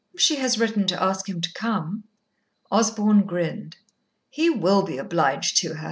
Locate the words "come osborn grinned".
1.53-3.75